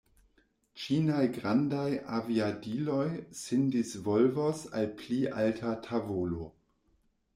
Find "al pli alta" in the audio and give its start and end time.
4.81-5.77